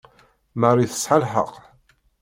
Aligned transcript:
Marie 0.61 0.89
tesɛa 0.91 1.17
lḥeqq. 1.23 1.53